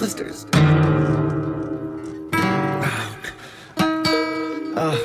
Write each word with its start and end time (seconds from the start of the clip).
blisters. 0.00 0.46
Oh, 4.82 4.96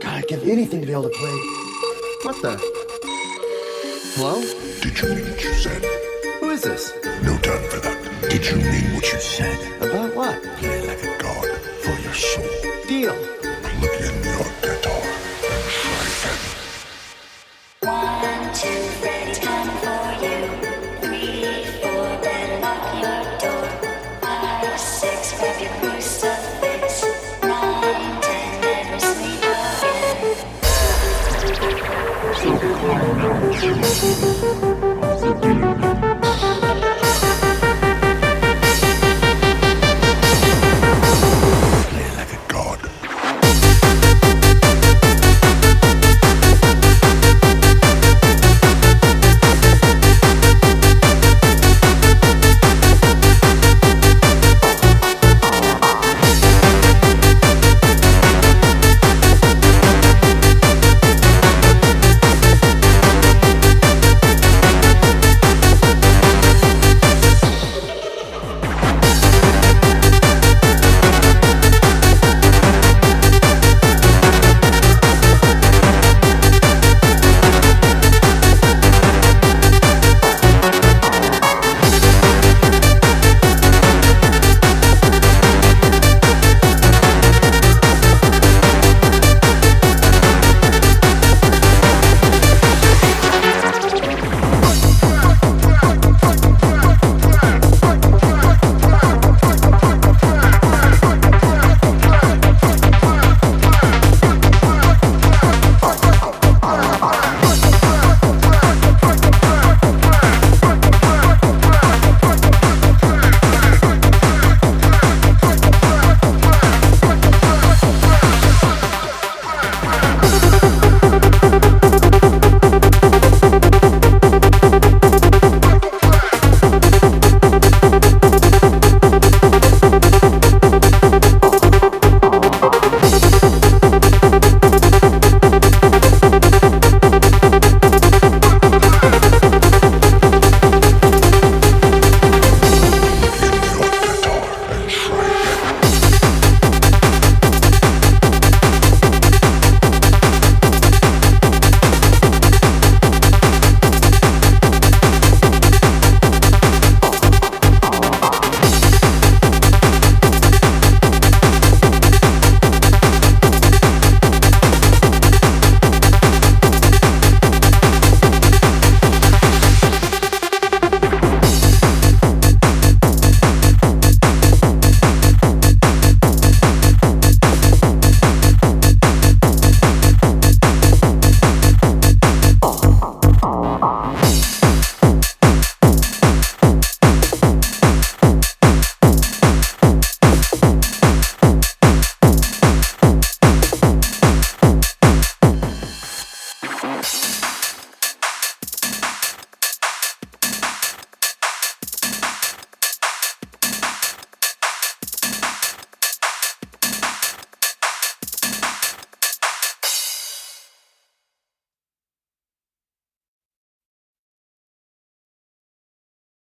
God, 0.00 0.12
I'd 0.12 0.26
give 0.26 0.42
anything 0.42 0.80
to 0.80 0.86
be 0.88 0.92
able 0.92 1.04
to 1.04 1.10
play. 1.10 1.30
What 2.24 2.42
the? 2.42 2.58
Hello? 4.16 4.42
Did 4.82 4.98
you 5.00 5.08
mean 5.14 5.30
what 5.30 5.44
you 5.44 5.54
said? 5.54 5.84
Who 6.40 6.50
is 6.50 6.62
this? 6.62 6.92
No 7.22 7.38
time 7.38 7.62
for 7.70 7.78
that. 7.78 8.28
Did 8.28 8.44
you 8.44 8.56
mean 8.56 8.92
what 8.92 9.12
you 9.12 9.20
said? 9.20 9.56
About 9.80 10.16
what? 10.16 10.42
Play 10.58 10.84
like 10.84 11.04
a 11.04 11.16
god 11.22 11.46
for 11.84 11.96
your 12.00 12.14
soul. 12.14 12.44
Deal. 12.88 13.14
Look 13.80 14.00
in 14.00 14.24
your 14.24 14.44
death. 14.62 14.79
Six, 26.00 27.04
grab 33.80 34.29